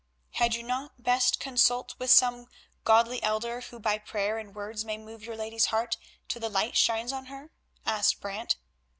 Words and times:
"Had 0.31 0.55
you 0.55 0.63
not 0.63 1.03
best 1.03 1.39
consult 1.39 1.93
with 1.99 2.09
some 2.09 2.47
godly 2.83 3.21
elder 3.21 3.61
who 3.61 3.79
by 3.79 3.99
prayer 3.99 4.39
and 4.39 4.55
words 4.55 4.83
may 4.83 4.97
move 4.97 5.23
your 5.23 5.35
lady's 5.37 5.65
heart 5.65 5.97
till 6.27 6.39
the 6.39 6.49
light 6.49 6.75
shines 6.75 7.13
on 7.13 7.25
her?" 7.25 7.51
asked 7.85 8.19
Brant. 8.19 8.55